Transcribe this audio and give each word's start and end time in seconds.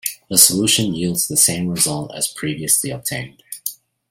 The 0.31 0.37
solution 0.39 0.95
yields 0.95 1.27
the 1.27 1.37
same 1.37 1.67
results 1.67 2.11
as 2.15 2.27
previously 2.27 2.89
obtained. 2.89 3.43